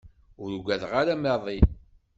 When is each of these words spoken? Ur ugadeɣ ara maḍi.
Ur 0.41 0.49
ugadeɣ 0.59 0.91
ara 1.01 1.13
maḍi. 1.23 1.59